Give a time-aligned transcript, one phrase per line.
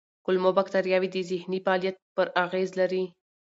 [0.25, 3.03] کولمو بکتریاوې د ذهني فعالیت پر اغېز لري.